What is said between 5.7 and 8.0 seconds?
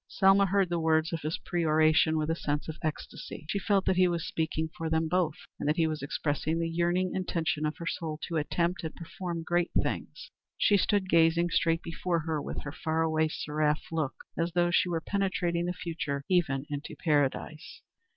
he was expressing the yearning intention of her